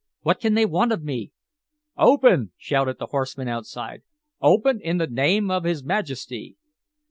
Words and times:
What 0.21 0.39
can 0.39 0.55
they 0.55 0.65
want 0.65 0.91
of 0.91 1.03
me?" 1.03 1.31
"Open!" 1.95 2.53
shouted 2.57 2.97
the 2.97 3.05
horsemen 3.05 3.47
outside. 3.47 4.01
"Open 4.41 4.81
in 4.81 4.97
the 4.97 5.05
name 5.05 5.51
of 5.51 5.63
his 5.63 5.83
Majesty!" 5.83 6.57